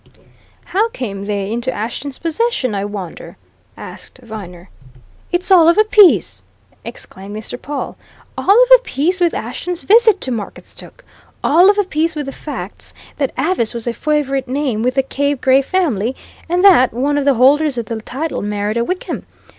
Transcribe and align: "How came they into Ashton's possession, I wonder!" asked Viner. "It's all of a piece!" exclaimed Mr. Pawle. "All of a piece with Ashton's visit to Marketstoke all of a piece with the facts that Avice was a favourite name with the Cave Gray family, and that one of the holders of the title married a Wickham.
"How 0.65 0.89
came 0.89 1.25
they 1.25 1.51
into 1.51 1.71
Ashton's 1.71 2.17
possession, 2.17 2.73
I 2.73 2.85
wonder!" 2.85 3.37
asked 3.77 4.17
Viner. 4.23 4.71
"It's 5.31 5.51
all 5.51 5.69
of 5.69 5.77
a 5.77 5.83
piece!" 5.83 6.43
exclaimed 6.83 7.35
Mr. 7.35 7.61
Pawle. 7.61 7.97
"All 8.35 8.63
of 8.63 8.69
a 8.79 8.81
piece 8.81 9.19
with 9.19 9.35
Ashton's 9.35 9.83
visit 9.83 10.19
to 10.21 10.31
Marketstoke 10.31 11.03
all 11.43 11.69
of 11.69 11.77
a 11.77 11.83
piece 11.83 12.15
with 12.15 12.25
the 12.25 12.31
facts 12.31 12.95
that 13.17 13.31
Avice 13.37 13.75
was 13.75 13.85
a 13.85 13.93
favourite 13.93 14.47
name 14.47 14.81
with 14.81 14.95
the 14.95 15.03
Cave 15.03 15.39
Gray 15.39 15.61
family, 15.61 16.15
and 16.49 16.63
that 16.63 16.95
one 16.95 17.15
of 17.19 17.25
the 17.25 17.35
holders 17.35 17.77
of 17.77 17.85
the 17.85 18.01
title 18.01 18.41
married 18.41 18.77
a 18.77 18.83
Wickham. 18.83 19.27